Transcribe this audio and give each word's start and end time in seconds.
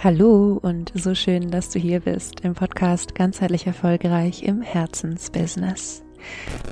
Hallo 0.00 0.60
und 0.62 0.92
so 0.94 1.16
schön, 1.16 1.50
dass 1.50 1.70
du 1.70 1.80
hier 1.80 1.98
bist 1.98 2.42
im 2.44 2.54
Podcast 2.54 3.16
Ganzheitlich 3.16 3.66
Erfolgreich 3.66 4.44
im 4.44 4.62
Herzensbusiness. 4.62 6.04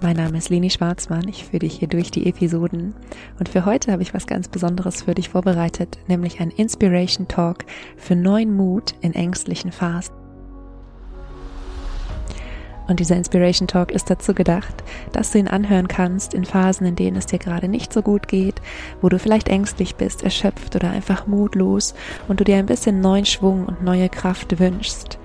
Mein 0.00 0.14
Name 0.14 0.38
ist 0.38 0.48
Leni 0.48 0.70
Schwarzmann, 0.70 1.26
ich 1.26 1.44
führe 1.44 1.58
dich 1.58 1.80
hier 1.80 1.88
durch 1.88 2.12
die 2.12 2.28
Episoden 2.28 2.94
und 3.40 3.48
für 3.48 3.64
heute 3.64 3.90
habe 3.90 4.02
ich 4.02 4.14
was 4.14 4.28
ganz 4.28 4.46
Besonderes 4.46 5.02
für 5.02 5.16
dich 5.16 5.30
vorbereitet, 5.30 5.98
nämlich 6.06 6.38
ein 6.38 6.52
Inspiration 6.52 7.26
Talk 7.26 7.64
für 7.96 8.14
neuen 8.14 8.56
Mut 8.56 8.94
in 9.00 9.12
ängstlichen 9.12 9.72
Phasen. 9.72 10.25
Und 12.88 13.00
dieser 13.00 13.16
Inspiration 13.16 13.68
Talk 13.68 13.90
ist 13.90 14.10
dazu 14.10 14.34
gedacht, 14.34 14.84
dass 15.12 15.30
du 15.30 15.38
ihn 15.38 15.48
anhören 15.48 15.88
kannst 15.88 16.34
in 16.34 16.44
Phasen, 16.44 16.86
in 16.86 16.96
denen 16.96 17.16
es 17.16 17.26
dir 17.26 17.38
gerade 17.38 17.68
nicht 17.68 17.92
so 17.92 18.02
gut 18.02 18.28
geht, 18.28 18.60
wo 19.00 19.08
du 19.08 19.18
vielleicht 19.18 19.48
ängstlich 19.48 19.96
bist, 19.96 20.22
erschöpft 20.22 20.76
oder 20.76 20.90
einfach 20.90 21.26
mutlos 21.26 21.94
und 22.28 22.40
du 22.40 22.44
dir 22.44 22.56
ein 22.56 22.66
bisschen 22.66 23.00
neuen 23.00 23.26
Schwung 23.26 23.66
und 23.66 23.82
neue 23.82 24.08
Kraft 24.08 24.58
wünschst. 24.58 25.18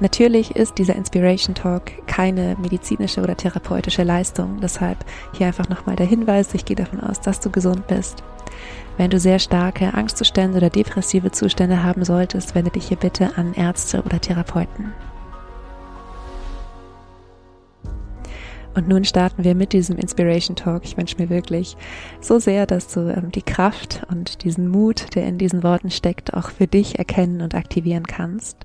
Natürlich 0.00 0.56
ist 0.56 0.78
dieser 0.78 0.96
Inspiration 0.96 1.54
Talk 1.54 2.06
keine 2.06 2.56
medizinische 2.60 3.22
oder 3.22 3.36
therapeutische 3.36 4.02
Leistung, 4.02 4.58
deshalb 4.60 4.98
hier 5.32 5.46
einfach 5.46 5.68
nochmal 5.68 5.96
der 5.96 6.06
Hinweis, 6.06 6.52
ich 6.52 6.64
gehe 6.64 6.76
davon 6.76 7.00
aus, 7.00 7.20
dass 7.20 7.40
du 7.40 7.50
gesund 7.50 7.86
bist. 7.86 8.24
Wenn 8.96 9.10
du 9.10 9.18
sehr 9.18 9.38
starke 9.38 9.94
Angstzustände 9.94 10.56
oder 10.56 10.70
depressive 10.70 11.30
Zustände 11.30 11.82
haben 11.82 12.04
solltest, 12.04 12.54
wende 12.54 12.70
dich 12.70 12.88
hier 12.88 12.96
bitte 12.96 13.36
an 13.36 13.54
Ärzte 13.54 14.02
oder 14.02 14.20
Therapeuten. 14.20 14.92
Und 18.74 18.88
nun 18.88 19.04
starten 19.04 19.44
wir 19.44 19.54
mit 19.54 19.72
diesem 19.72 19.96
Inspiration 19.96 20.56
Talk. 20.56 20.84
Ich 20.84 20.96
wünsche 20.96 21.16
mir 21.18 21.30
wirklich 21.30 21.76
so 22.20 22.38
sehr, 22.40 22.66
dass 22.66 22.88
du 22.88 23.08
ähm, 23.08 23.30
die 23.30 23.42
Kraft 23.42 24.02
und 24.10 24.42
diesen 24.42 24.68
Mut, 24.68 25.14
der 25.14 25.26
in 25.26 25.38
diesen 25.38 25.62
Worten 25.62 25.90
steckt, 25.90 26.34
auch 26.34 26.50
für 26.50 26.66
dich 26.66 26.98
erkennen 26.98 27.40
und 27.40 27.54
aktivieren 27.54 28.04
kannst. 28.06 28.58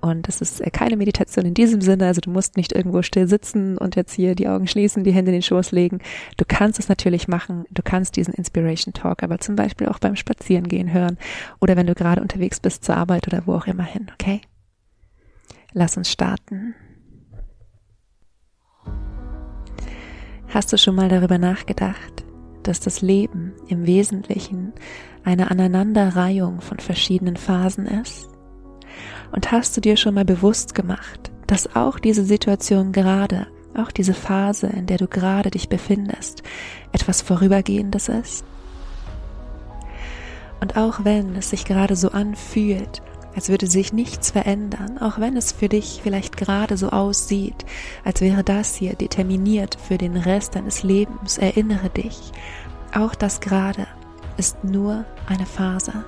Und 0.00 0.28
es 0.28 0.40
ist 0.40 0.60
äh, 0.60 0.70
keine 0.70 0.96
Meditation 0.96 1.44
in 1.44 1.54
diesem 1.54 1.80
Sinne, 1.80 2.06
also 2.06 2.20
du 2.20 2.30
musst 2.30 2.56
nicht 2.56 2.72
irgendwo 2.72 3.02
still 3.02 3.26
sitzen 3.26 3.76
und 3.76 3.96
jetzt 3.96 4.12
hier 4.12 4.36
die 4.36 4.48
Augen 4.48 4.68
schließen, 4.68 5.02
die 5.02 5.12
Hände 5.12 5.32
in 5.32 5.36
den 5.36 5.42
Schoß 5.42 5.72
legen. 5.72 5.98
Du 6.36 6.44
kannst 6.46 6.78
es 6.78 6.88
natürlich 6.88 7.26
machen, 7.26 7.64
du 7.70 7.82
kannst 7.82 8.16
diesen 8.16 8.34
Inspiration 8.34 8.94
Talk 8.94 9.22
aber 9.22 9.38
zum 9.38 9.56
Beispiel 9.56 9.88
auch 9.88 9.98
beim 9.98 10.14
Spazierengehen 10.14 10.92
hören 10.92 11.18
oder 11.60 11.76
wenn 11.76 11.86
du 11.86 11.94
gerade 11.94 12.22
unterwegs 12.22 12.60
bist 12.60 12.84
zur 12.84 12.96
Arbeit 12.96 13.26
oder 13.26 13.42
wo 13.46 13.54
auch 13.54 13.66
immer 13.66 13.84
hin, 13.84 14.10
okay? 14.12 14.40
Lass 15.72 15.96
uns 15.96 16.10
starten. 16.10 16.74
Hast 20.56 20.72
du 20.72 20.78
schon 20.78 20.94
mal 20.94 21.10
darüber 21.10 21.36
nachgedacht, 21.36 22.24
dass 22.62 22.80
das 22.80 23.02
Leben 23.02 23.52
im 23.68 23.86
Wesentlichen 23.86 24.72
eine 25.22 25.50
Aneinanderreihung 25.50 26.62
von 26.62 26.78
verschiedenen 26.78 27.36
Phasen 27.36 27.84
ist? 27.84 28.30
Und 29.32 29.52
hast 29.52 29.76
du 29.76 29.82
dir 29.82 29.98
schon 29.98 30.14
mal 30.14 30.24
bewusst 30.24 30.74
gemacht, 30.74 31.30
dass 31.46 31.76
auch 31.76 31.98
diese 31.98 32.24
Situation 32.24 32.92
gerade, 32.92 33.48
auch 33.76 33.92
diese 33.92 34.14
Phase, 34.14 34.68
in 34.68 34.86
der 34.86 34.96
du 34.96 35.08
gerade 35.08 35.50
dich 35.50 35.68
befindest, 35.68 36.42
etwas 36.90 37.20
Vorübergehendes 37.20 38.08
ist? 38.08 38.42
Und 40.62 40.78
auch 40.78 41.04
wenn 41.04 41.36
es 41.36 41.50
sich 41.50 41.66
gerade 41.66 41.96
so 41.96 42.12
anfühlt, 42.12 43.02
als 43.36 43.50
würde 43.50 43.66
sich 43.66 43.92
nichts 43.92 44.30
verändern, 44.30 44.98
auch 44.98 45.20
wenn 45.20 45.36
es 45.36 45.52
für 45.52 45.68
dich 45.68 46.00
vielleicht 46.02 46.38
gerade 46.38 46.78
so 46.78 46.88
aussieht, 46.88 47.66
als 48.02 48.22
wäre 48.22 48.42
das 48.42 48.74
hier 48.74 48.94
determiniert 48.94 49.76
für 49.86 49.98
den 49.98 50.16
Rest 50.16 50.56
deines 50.56 50.82
Lebens. 50.82 51.36
Erinnere 51.36 51.90
dich, 51.90 52.32
auch 52.94 53.14
das 53.14 53.40
gerade 53.40 53.86
ist 54.38 54.64
nur 54.64 55.04
eine 55.26 55.46
Phase. 55.46 56.04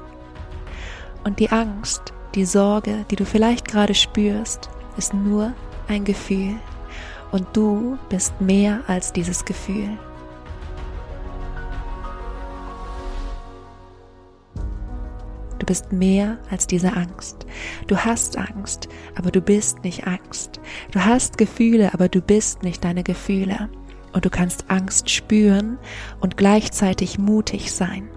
Und 1.22 1.38
die 1.38 1.50
Angst, 1.50 2.14
die 2.34 2.46
Sorge, 2.46 3.04
die 3.10 3.16
du 3.16 3.26
vielleicht 3.26 3.68
gerade 3.68 3.94
spürst, 3.94 4.70
ist 4.96 5.12
nur 5.12 5.52
ein 5.86 6.04
Gefühl. 6.04 6.54
Und 7.30 7.46
du 7.54 7.98
bist 8.08 8.40
mehr 8.40 8.80
als 8.86 9.12
dieses 9.12 9.44
Gefühl. 9.44 9.98
Bist 15.68 15.92
mehr 15.92 16.38
als 16.50 16.66
diese 16.66 16.94
Angst. 16.94 17.46
Du 17.86 17.98
hast 17.98 18.38
Angst, 18.38 18.88
aber 19.14 19.30
du 19.30 19.42
bist 19.42 19.84
nicht 19.84 20.06
Angst. 20.06 20.60
Du 20.92 21.04
hast 21.04 21.36
Gefühle, 21.36 21.92
aber 21.92 22.08
du 22.08 22.22
bist 22.22 22.62
nicht 22.62 22.84
deine 22.84 23.04
Gefühle. 23.04 23.68
Und 24.14 24.24
du 24.24 24.30
kannst 24.30 24.64
Angst 24.68 25.10
spüren 25.10 25.78
und 26.20 26.38
gleichzeitig 26.38 27.18
mutig 27.18 27.70
sein. 27.70 28.08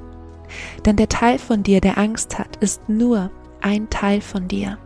Denn 0.86 0.96
der 0.96 1.10
Teil 1.10 1.40
von 1.40 1.62
dir, 1.62 1.82
der 1.82 1.98
Angst 1.98 2.40
hat, 2.40 2.56
ist 2.58 2.88
nur 2.88 3.30
ein 3.60 3.90
Teil 3.90 4.22
von 4.22 4.48
dir. 4.48 4.78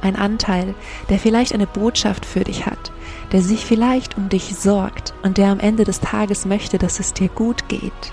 Ein 0.00 0.16
Anteil, 0.16 0.74
der 1.10 1.18
vielleicht 1.18 1.52
eine 1.52 1.66
Botschaft 1.66 2.24
für 2.24 2.44
dich 2.44 2.64
hat, 2.64 2.90
der 3.32 3.42
sich 3.42 3.66
vielleicht 3.66 4.16
um 4.16 4.30
dich 4.30 4.56
sorgt 4.56 5.12
und 5.22 5.36
der 5.36 5.48
am 5.48 5.60
Ende 5.60 5.84
des 5.84 6.00
Tages 6.00 6.46
möchte, 6.46 6.78
dass 6.78 7.00
es 7.00 7.12
dir 7.12 7.28
gut 7.28 7.68
geht. 7.68 8.12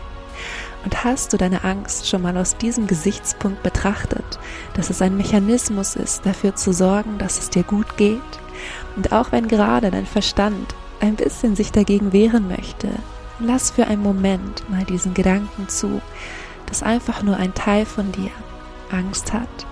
Und 0.86 1.04
hast 1.04 1.34
du 1.34 1.38
deine 1.38 1.64
Angst 1.64 2.08
schon 2.08 2.22
mal 2.22 2.38
aus 2.38 2.58
diesem 2.58 2.86
Gesichtspunkt 2.86 3.64
betrachtet, 3.64 4.40
dass 4.76 4.92
es 4.92 5.02
ein 5.02 5.18
Mechanismus 5.18 5.96
ist, 5.96 6.26
dafür 6.28 6.56
zu 6.56 6.72
sorgen, 6.74 7.18
dass 7.18 7.40
es 7.40 7.50
dir 7.50 7.64
gut 7.64 7.98
geht? 7.98 8.22
Und 8.96 9.12
auch 9.12 9.32
wenn 9.32 9.48
gerade 9.48 9.90
dein 9.90 10.06
Verstand 10.06 10.76
ein 11.02 11.16
bisschen 11.16 11.56
sich 11.56 11.72
dagegen 11.72 12.14
wehren 12.14 12.48
möchte, 12.48 12.90
lass 13.40 13.72
für 13.72 13.88
einen 13.88 14.04
Moment 14.04 14.70
mal 14.70 14.86
diesen 14.86 15.16
Gedanken 15.16 15.68
zu, 15.68 16.02
dass 16.68 16.84
einfach 16.84 17.24
nur 17.24 17.36
ein 17.38 17.56
Teil 17.56 17.86
von 17.86 18.12
dir 18.12 18.32
Angst 18.92 19.34
hat 19.34 19.66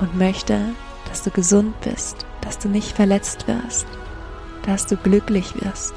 und 0.00 0.16
möchte, 0.16 0.60
dass 1.08 1.24
du 1.24 1.30
gesund 1.30 1.78
bist, 1.80 2.24
dass 2.40 2.58
du 2.58 2.68
nicht 2.68 2.96
verletzt 2.96 3.48
wirst, 3.48 3.86
dass 4.64 4.86
du 4.86 4.96
glücklich 4.96 5.60
wirst. 5.60 5.94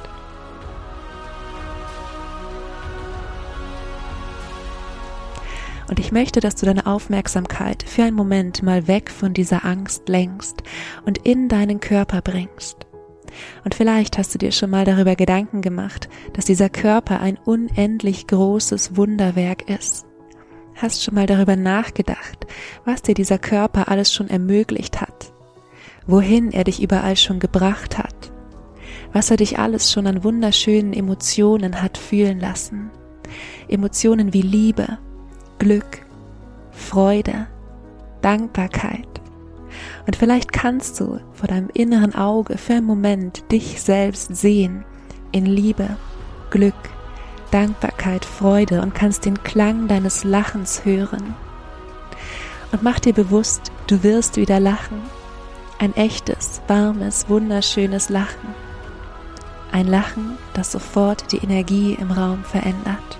Möchte, 6.16 6.40
dass 6.40 6.56
du 6.56 6.66
deine 6.66 6.86
Aufmerksamkeit 6.88 7.84
für 7.84 8.03
einen 8.03 8.16
Moment 8.16 8.64
mal 8.64 8.88
weg 8.88 9.12
von 9.12 9.34
dieser 9.34 9.66
Angst 9.66 10.08
lenkst 10.08 10.64
und 11.06 11.18
in 11.20 11.50
deinen 11.50 11.81
Körper 11.81 12.22
bringst. 12.22 12.88
Und 13.66 13.76
vielleicht 13.76 14.18
hast 14.18 14.34
du 14.34 14.38
dir 14.38 14.54
schon 14.54 14.70
mal 14.70 14.86
darüber 14.86 15.18
Gedanken 15.18 15.62
gemacht, 15.62 16.08
dass 16.31 16.46
dieser 16.46 16.70
Körper 16.70 17.20
ein 17.20 17.38
unendlich 17.44 18.28
großes 18.28 18.96
Wunderwerk 18.96 19.70
ist. 19.70 20.06
Hast 20.75 21.04
schon 21.04 21.16
mal 21.16 21.25
darüber 21.25 21.58
nachgedacht, 21.58 22.48
was 22.86 23.02
dir 23.02 23.14
dieser 23.14 23.38
Körper 23.38 23.90
alles 23.90 24.14
schon 24.14 24.30
ermöglicht 24.30 25.02
hat? 25.02 25.34
Wohin 26.08 26.54
er 26.54 26.64
dich 26.64 26.81
überall 26.81 27.18
schon 27.18 27.40
gebracht 27.40 27.98
hat? 27.98 28.31
Was 29.12 29.31
er 29.31 29.38
dich 29.38 29.59
alles 29.59 29.92
schon 29.92 30.08
an 30.08 30.24
wunderschönen 30.24 30.94
Emotionen 30.94 31.81
hat 31.81 31.98
fühlen 31.98 32.40
lassen? 32.40 32.90
Emotionen 33.68 34.31
wie 34.31 34.44
Liebe, 34.44 34.98
Glück, 35.59 36.05
Freude, 36.75 37.47
Dankbarkeit. 38.22 39.08
Und 40.06 40.16
vielleicht 40.16 40.53
kannst 40.53 41.00
du 41.00 41.19
vor 41.34 41.47
deinem 41.47 41.69
inneren 41.74 42.16
Auge 42.16 42.58
für 42.58 42.74
einen 42.74 42.86
Moment 42.86 43.52
dich 43.52 43.81
selbst 43.81 44.36
sehen 44.36 44.86
in 45.31 45.46
Liebe, 45.46 45.97
Glück, 46.50 46.75
Dankbarkeit, 47.52 48.25
Freude 48.25 48.81
und 48.81 48.94
kannst 48.94 49.25
den 49.25 49.41
Klang 49.44 49.88
deines 49.88 50.24
Lachens 50.24 50.86
hören. 50.86 51.36
Und 52.72 52.84
mach 52.84 53.00
dir 53.00 53.13
bewusst, 53.13 53.72
du 53.88 54.03
wirst 54.03 54.38
wieder 54.38 54.59
lachen. 54.59 55.02
Ein 55.80 55.96
echtes, 55.96 56.62
warmes, 56.68 57.30
wunderschönes 57.30 58.09
Lachen. 58.09 58.53
Ein 59.72 59.88
Lachen, 59.88 60.38
das 60.53 60.72
sofort 60.72 61.31
die 61.31 61.38
Energie 61.38 61.97
im 62.00 62.12
Raum 62.12 62.44
verändert. 62.44 63.18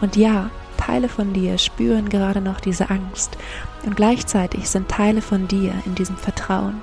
Und 0.00 0.16
ja, 0.16 0.50
Teile 0.82 1.08
von 1.08 1.32
dir 1.32 1.58
spüren 1.58 2.08
gerade 2.08 2.40
noch 2.40 2.58
diese 2.58 2.90
Angst 2.90 3.38
und 3.86 3.94
gleichzeitig 3.94 4.68
sind 4.68 4.88
Teile 4.88 5.22
von 5.22 5.46
dir 5.46 5.72
in 5.86 5.94
diesem 5.94 6.16
Vertrauen, 6.16 6.82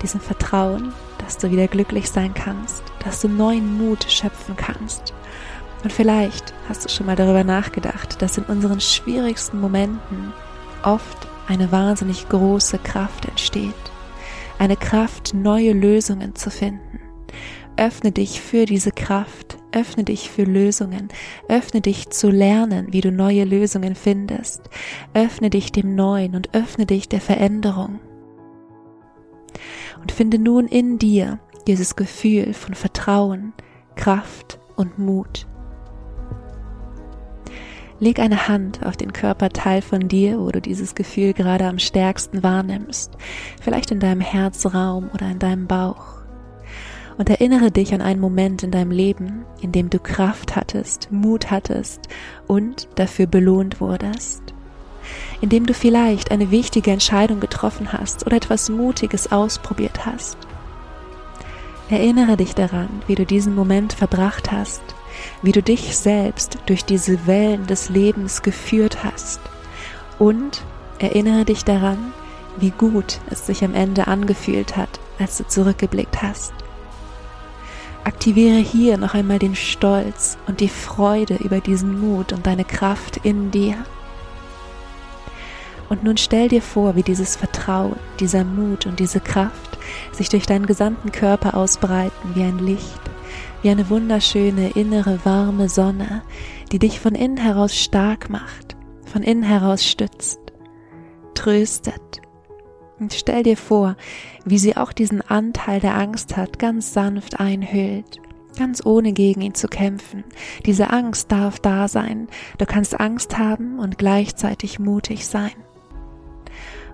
diesem 0.00 0.20
Vertrauen, 0.20 0.92
dass 1.18 1.38
du 1.38 1.50
wieder 1.50 1.66
glücklich 1.66 2.08
sein 2.08 2.34
kannst, 2.34 2.84
dass 3.04 3.20
du 3.20 3.28
neuen 3.28 3.78
Mut 3.78 4.06
schöpfen 4.08 4.54
kannst. 4.54 5.12
Und 5.82 5.92
vielleicht 5.92 6.54
hast 6.68 6.84
du 6.84 6.88
schon 6.88 7.06
mal 7.06 7.16
darüber 7.16 7.42
nachgedacht, 7.42 8.22
dass 8.22 8.38
in 8.38 8.44
unseren 8.44 8.80
schwierigsten 8.80 9.60
Momenten 9.60 10.32
oft 10.84 11.26
eine 11.48 11.72
wahnsinnig 11.72 12.28
große 12.28 12.78
Kraft 12.78 13.24
entsteht. 13.24 13.74
Eine 14.60 14.76
Kraft, 14.76 15.34
neue 15.34 15.72
Lösungen 15.72 16.36
zu 16.36 16.48
finden. 16.48 17.00
Öffne 17.76 18.12
dich 18.12 18.40
für 18.40 18.66
diese 18.66 18.92
Kraft, 18.92 19.56
öffne 19.72 20.04
dich 20.04 20.30
für 20.30 20.44
Lösungen, 20.44 21.08
öffne 21.48 21.80
dich 21.80 22.10
zu 22.10 22.30
lernen, 22.30 22.92
wie 22.92 23.00
du 23.00 23.10
neue 23.10 23.44
Lösungen 23.44 23.94
findest, 23.94 24.62
öffne 25.14 25.50
dich 25.50 25.72
dem 25.72 25.94
Neuen 25.94 26.34
und 26.34 26.54
öffne 26.54 26.86
dich 26.86 27.08
der 27.08 27.20
Veränderung. 27.20 28.00
Und 30.00 30.12
finde 30.12 30.38
nun 30.38 30.66
in 30.66 30.98
dir 30.98 31.38
dieses 31.66 31.96
Gefühl 31.96 32.54
von 32.54 32.74
Vertrauen, 32.74 33.52
Kraft 33.94 34.58
und 34.76 34.98
Mut. 34.98 35.46
Leg 38.00 38.18
eine 38.18 38.48
Hand 38.48 38.84
auf 38.84 38.96
den 38.96 39.12
Körperteil 39.12 39.80
von 39.80 40.08
dir, 40.08 40.40
wo 40.40 40.50
du 40.50 40.60
dieses 40.60 40.96
Gefühl 40.96 41.34
gerade 41.34 41.66
am 41.66 41.78
stärksten 41.78 42.42
wahrnimmst, 42.42 43.12
vielleicht 43.60 43.92
in 43.92 44.00
deinem 44.00 44.20
Herzraum 44.20 45.08
oder 45.14 45.30
in 45.30 45.38
deinem 45.38 45.68
Bauch. 45.68 46.21
Und 47.18 47.28
erinnere 47.28 47.70
dich 47.70 47.94
an 47.94 48.00
einen 48.00 48.20
Moment 48.20 48.62
in 48.62 48.70
deinem 48.70 48.90
Leben, 48.90 49.44
in 49.60 49.72
dem 49.72 49.90
du 49.90 49.98
Kraft 49.98 50.56
hattest, 50.56 51.10
Mut 51.10 51.50
hattest 51.50 52.00
und 52.46 52.88
dafür 52.94 53.26
belohnt 53.26 53.80
wurdest. 53.80 54.42
In 55.40 55.48
dem 55.48 55.66
du 55.66 55.74
vielleicht 55.74 56.30
eine 56.30 56.50
wichtige 56.50 56.90
Entscheidung 56.90 57.40
getroffen 57.40 57.92
hast 57.92 58.26
oder 58.26 58.36
etwas 58.36 58.68
Mutiges 58.68 59.30
ausprobiert 59.30 60.06
hast. 60.06 60.38
Erinnere 61.90 62.36
dich 62.36 62.54
daran, 62.54 62.88
wie 63.06 63.14
du 63.14 63.26
diesen 63.26 63.54
Moment 63.54 63.92
verbracht 63.92 64.50
hast 64.50 64.82
wie 65.42 65.52
du 65.52 65.62
dich 65.62 65.96
selbst 65.96 66.58
durch 66.66 66.84
diese 66.84 67.26
Wellen 67.26 67.66
des 67.66 67.88
Lebens 67.88 68.42
geführt 68.42 69.04
hast. 69.04 69.40
Und 70.18 70.62
erinnere 70.98 71.44
dich 71.44 71.64
daran, 71.64 72.12
wie 72.58 72.70
gut 72.70 73.20
es 73.30 73.46
sich 73.46 73.64
am 73.64 73.74
Ende 73.74 74.06
angefühlt 74.06 74.76
hat, 74.76 75.00
als 75.18 75.38
du 75.38 75.46
zurückgeblickt 75.46 76.22
hast. 76.22 76.52
Aktiviere 78.04 78.58
hier 78.58 78.98
noch 78.98 79.14
einmal 79.14 79.38
den 79.38 79.54
Stolz 79.54 80.38
und 80.46 80.60
die 80.60 80.68
Freude 80.68 81.36
über 81.36 81.60
diesen 81.60 82.00
Mut 82.00 82.32
und 82.32 82.46
deine 82.46 82.64
Kraft 82.64 83.18
in 83.18 83.50
dir. 83.50 83.74
Und 85.88 86.04
nun 86.04 86.16
stell 86.16 86.48
dir 86.48 86.62
vor, 86.62 86.96
wie 86.96 87.02
dieses 87.02 87.36
Vertrauen, 87.36 87.96
dieser 88.18 88.44
Mut 88.44 88.86
und 88.86 88.98
diese 88.98 89.20
Kraft 89.20 89.78
sich 90.12 90.28
durch 90.28 90.46
deinen 90.46 90.66
gesamten 90.66 91.12
Körper 91.12 91.54
ausbreiten 91.54 92.34
wie 92.34 92.42
ein 92.42 92.58
Licht 92.58 93.12
wie 93.62 93.70
eine 93.70 93.88
wunderschöne 93.88 94.70
innere 94.70 95.24
warme 95.24 95.68
Sonne, 95.68 96.22
die 96.72 96.78
dich 96.78 97.00
von 97.00 97.14
innen 97.14 97.36
heraus 97.36 97.76
stark 97.76 98.28
macht, 98.28 98.76
von 99.04 99.22
innen 99.22 99.44
heraus 99.44 99.84
stützt, 99.84 100.40
tröstet. 101.34 102.20
Und 103.02 103.12
stell 103.14 103.42
dir 103.42 103.56
vor, 103.56 103.96
wie 104.44 104.58
sie 104.58 104.76
auch 104.76 104.92
diesen 104.92 105.22
Anteil 105.22 105.80
der 105.80 105.96
Angst 105.96 106.36
hat, 106.36 106.60
ganz 106.60 106.92
sanft 106.92 107.40
einhüllt, 107.40 108.20
ganz 108.56 108.86
ohne 108.86 109.12
gegen 109.12 109.40
ihn 109.40 109.54
zu 109.54 109.66
kämpfen. 109.66 110.22
Diese 110.66 110.90
Angst 110.90 111.32
darf 111.32 111.58
da 111.58 111.88
sein. 111.88 112.28
Du 112.58 112.64
kannst 112.64 113.00
Angst 113.00 113.38
haben 113.38 113.80
und 113.80 113.98
gleichzeitig 113.98 114.78
mutig 114.78 115.26
sein. 115.26 115.50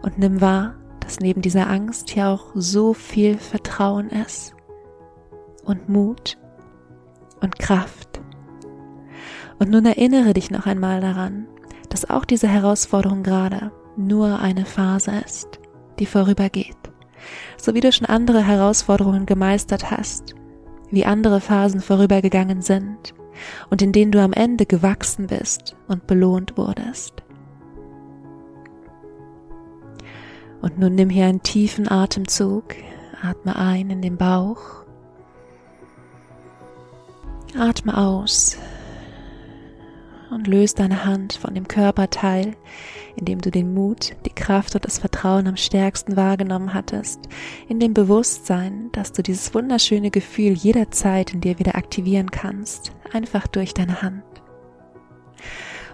Und 0.01 0.19
nimm 0.19 0.41
wahr, 0.41 0.77
dass 1.01 1.21
neben 1.21 1.43
dieser 1.43 1.69
Angst 1.69 2.09
hier 2.09 2.29
auch 2.29 2.53
so 2.55 2.95
viel 2.95 3.37
Vertrauen 3.37 4.09
ist 4.09 4.55
und 5.67 5.91
Mut 5.91 6.39
und 7.43 7.59
Kraft. 7.59 8.23
Und 9.59 9.69
nun 9.69 9.85
erinnere 9.85 10.33
dich 10.33 10.51
noch 10.51 10.65
einmal 10.65 11.03
daran, 11.03 11.49
dass 11.91 12.09
auch 12.09 12.25
diese 12.25 12.49
Herausforderung 12.49 13.23
gerade 13.23 13.73
nur 13.99 14.39
eine 14.39 14.65
Phase 14.65 15.11
ist, 15.27 15.59
die 15.99 16.07
vorübergeht. 16.07 16.77
So 17.57 17.75
wie 17.75 17.81
du 17.81 17.93
schon 17.93 18.07
andere 18.07 18.43
Herausforderungen 18.43 19.27
gemeistert 19.27 19.91
hast, 19.91 20.35
wie 20.91 21.05
andere 21.05 21.41
Phasen 21.41 21.81
vorübergegangen 21.81 22.63
sind 22.63 23.15
und 23.71 23.83
in 23.83 23.93
denen 23.93 24.13
du 24.13 24.21
am 24.21 24.33
Ende 24.33 24.67
gewachsen 24.67 25.27
bist 25.27 25.77
und 25.87 26.07
belohnt 26.07 26.57
wurdest. 26.57 27.15
Und 30.61 30.79
nun 30.79 30.95
nimm 30.95 31.11
hier 31.11 31.27
einen 31.27 31.43
tiefen 31.43 31.89
Atemzug, 31.89 32.75
atme 33.23 33.57
ein 33.57 33.91
in 33.91 34.03
den 34.03 34.17
Bauch 34.17 34.79
Atme 37.57 37.97
aus 37.97 38.59
und 40.31 40.47
löse 40.47 40.77
deine 40.77 41.05
Hand 41.05 41.35
von 41.35 41.55
dem 41.55 41.69
Körperteil, 41.69 42.57
in 43.17 43.25
dem 43.25 43.41
du 43.41 43.51
den 43.51 43.75
Mut, 43.75 44.17
die 44.27 44.35
Kraft 44.35 44.75
und 44.75 44.85
das 44.85 44.99
Vertrauen 44.99 45.47
am 45.47 45.57
stärksten 45.57 46.17
wahrgenommen 46.17 46.75
hattest, 46.75 47.21
in 47.69 47.81
dem 47.81 47.95
Bewusstsein, 47.95 48.91
dass 48.93 49.13
du 49.13 49.23
dieses 49.23 49.55
wunderschöne 49.55 50.11
Gefühl 50.11 50.53
jederzeit 50.53 51.35
in 51.35 51.41
dir 51.41 51.59
wieder 51.59 51.75
aktivieren 51.75 52.31
kannst, 52.31 52.93
einfach 53.13 53.47
durch 53.47 53.75
deine 53.75 54.03
Hand. 54.03 54.23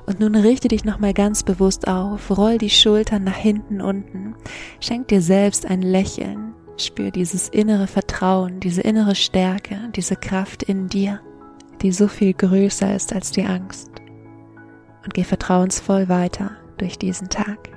Und 0.06 0.20
nun 0.20 0.34
richte 0.34 0.68
dich 0.68 0.84
nochmal 0.84 1.14
ganz 1.14 1.42
bewusst 1.42 1.88
auf, 1.88 2.36
roll 2.36 2.58
die 2.58 2.70
Schultern 2.70 3.24
nach 3.24 3.36
hinten 3.36 3.80
unten, 3.80 4.34
schenk 4.80 5.08
dir 5.08 5.22
selbst 5.22 5.64
ein 5.64 5.80
Lächeln, 5.80 6.54
spür 6.76 7.10
dieses 7.10 7.48
innere 7.48 7.86
Vertrauen, 7.86 8.60
diese 8.60 8.82
innere 8.82 9.14
Stärke, 9.14 9.78
diese 9.94 10.16
Kraft 10.16 10.62
in 10.62 10.88
dir 10.88 11.20
die 11.84 11.92
so 11.92 12.08
viel 12.08 12.32
größer 12.32 12.94
ist 12.96 13.12
als 13.12 13.30
die 13.30 13.44
Angst. 13.44 13.90
Und 15.04 15.14
geh 15.14 15.24
vertrauensvoll 15.24 16.08
weiter 16.08 16.52
durch 16.78 16.98
diesen 16.98 17.28
Tag. 17.28 17.70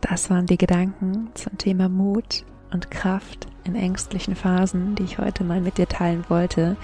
Das 0.00 0.30
waren 0.30 0.46
die 0.46 0.56
Gedanken 0.56 1.30
zum 1.34 1.58
Thema 1.58 1.88
Mut 1.88 2.44
und 2.72 2.90
Kraft 2.90 3.46
in 3.64 3.74
ängstlichen 3.74 4.34
Phasen, 4.34 4.94
die 4.94 5.02
ich 5.02 5.18
heute 5.18 5.44
mal 5.44 5.60
mit 5.60 5.76
dir 5.76 5.86
teilen 5.86 6.24
wollte 6.28 6.76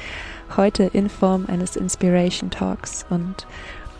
heute 0.56 0.84
in 0.84 1.08
Form 1.08 1.46
eines 1.48 1.76
Inspiration 1.76 2.50
Talks 2.50 3.04
und 3.10 3.46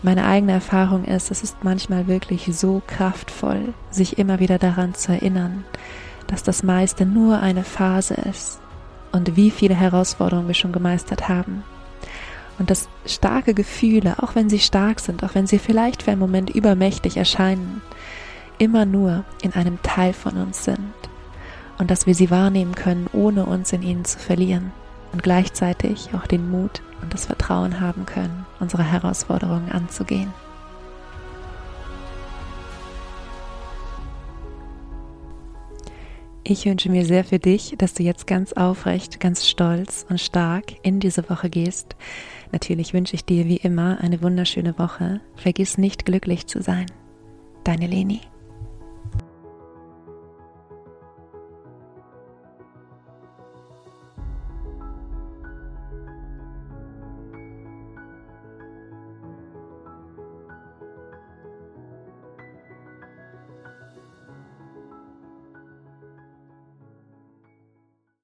meine 0.05 0.25
eigene 0.25 0.51
Erfahrung 0.51 1.03
ist, 1.03 1.31
es 1.31 1.41
ist 1.41 1.63
manchmal 1.63 2.07
wirklich 2.07 2.47
so 2.55 2.81
kraftvoll, 2.85 3.73
sich 3.89 4.19
immer 4.19 4.39
wieder 4.39 4.59
daran 4.59 4.93
zu 4.93 5.13
erinnern, 5.13 5.65
dass 6.27 6.43
das 6.43 6.61
meiste 6.61 7.07
nur 7.07 7.39
eine 7.39 7.63
Phase 7.63 8.13
ist 8.13 8.59
und 9.11 9.35
wie 9.35 9.49
viele 9.49 9.73
Herausforderungen 9.73 10.47
wir 10.47 10.53
schon 10.53 10.71
gemeistert 10.71 11.27
haben. 11.27 11.63
Und 12.59 12.69
dass 12.69 12.87
starke 13.07 13.55
Gefühle, 13.55 14.15
auch 14.21 14.35
wenn 14.35 14.47
sie 14.47 14.59
stark 14.59 14.99
sind, 14.99 15.23
auch 15.23 15.33
wenn 15.33 15.47
sie 15.47 15.57
vielleicht 15.57 16.03
für 16.03 16.11
einen 16.11 16.19
Moment 16.19 16.51
übermächtig 16.51 17.17
erscheinen, 17.17 17.81
immer 18.59 18.85
nur 18.85 19.25
in 19.41 19.53
einem 19.53 19.81
Teil 19.81 20.13
von 20.13 20.37
uns 20.37 20.63
sind 20.63 20.93
und 21.79 21.89
dass 21.89 22.05
wir 22.05 22.13
sie 22.13 22.29
wahrnehmen 22.29 22.75
können, 22.75 23.07
ohne 23.11 23.45
uns 23.45 23.73
in 23.73 23.81
ihnen 23.81 24.05
zu 24.05 24.19
verlieren 24.19 24.71
und 25.15 25.23
gleichzeitig 25.23 26.09
auch 26.13 26.27
den 26.27 26.51
Mut 26.51 26.81
und 27.01 27.13
das 27.13 27.27
Vertrauen 27.27 27.79
haben 27.79 28.05
können, 28.05 28.45
unsere 28.59 28.83
Herausforderungen 28.83 29.71
anzugehen. 29.71 30.33
Ich 36.43 36.65
wünsche 36.65 36.91
mir 36.91 37.05
sehr 37.05 37.23
für 37.23 37.39
dich, 37.39 37.75
dass 37.77 37.93
du 37.93 38.03
jetzt 38.03 38.27
ganz 38.27 38.51
aufrecht, 38.51 39.21
ganz 39.21 39.47
stolz 39.47 40.05
und 40.09 40.19
stark 40.19 40.73
in 40.83 40.99
diese 40.99 41.29
Woche 41.29 41.49
gehst. 41.49 41.95
Natürlich 42.51 42.93
wünsche 42.93 43.15
ich 43.15 43.23
dir 43.23 43.45
wie 43.45 43.55
immer 43.55 43.99
eine 44.01 44.21
wunderschöne 44.21 44.77
Woche. 44.77 45.21
Vergiss 45.37 45.77
nicht 45.77 46.05
glücklich 46.05 46.45
zu 46.45 46.61
sein. 46.61 46.87
Deine 47.63 47.87
Leni. 47.87 48.19